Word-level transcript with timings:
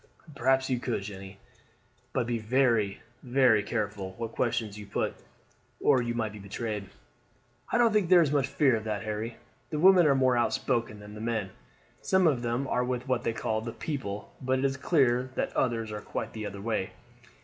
"Perhaps 0.33 0.67
you 0.67 0.79
could, 0.79 1.03
Jeanne; 1.03 1.35
but 2.11 2.25
be 2.25 2.39
very, 2.39 3.03
very 3.21 3.61
careful 3.61 4.15
what 4.17 4.31
questions 4.31 4.79
you 4.79 4.87
put, 4.87 5.13
or 5.79 6.01
you 6.01 6.15
might 6.15 6.31
be 6.31 6.39
betrayed." 6.39 6.89
"I 7.71 7.77
don't 7.77 7.93
think 7.93 8.09
there 8.09 8.23
is 8.23 8.31
much 8.31 8.47
fear 8.47 8.75
of 8.75 8.83
that, 8.85 9.03
Harry. 9.03 9.37
The 9.69 9.77
women 9.77 10.07
are 10.07 10.15
more 10.15 10.35
outspoken 10.35 10.99
than 11.01 11.13
the 11.13 11.21
men. 11.21 11.51
Some 12.01 12.25
of 12.25 12.41
them 12.41 12.67
are 12.67 12.83
with 12.83 13.07
what 13.07 13.23
they 13.23 13.33
call 13.33 13.61
the 13.61 13.73
people; 13.73 14.31
but 14.41 14.57
it 14.57 14.65
is 14.65 14.75
clear 14.75 15.29
that 15.35 15.55
others 15.55 15.91
are 15.91 16.01
quite 16.01 16.33
the 16.33 16.47
other 16.47 16.61
way. 16.61 16.93